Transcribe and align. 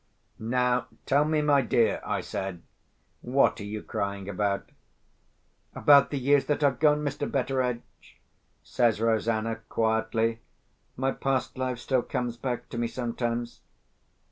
"Now, 0.39 0.87
tell 1.05 1.25
me, 1.25 1.43
my 1.43 1.61
dear," 1.61 2.01
I 2.03 2.21
said, 2.21 2.63
"what 3.21 3.59
are 3.61 3.63
you 3.63 3.83
crying 3.83 4.27
about?" 4.27 4.67
"About 5.75 6.09
the 6.09 6.17
years 6.17 6.45
that 6.45 6.63
are 6.63 6.71
gone, 6.71 7.05
Mr. 7.05 7.31
Betteredge," 7.31 8.19
says 8.63 8.99
Rosanna 8.99 9.57
quietly. 9.69 10.39
"My 10.97 11.11
past 11.11 11.55
life 11.55 11.77
still 11.77 12.01
comes 12.01 12.35
back 12.35 12.67
to 12.69 12.79
me 12.79 12.87
sometimes." 12.87 13.59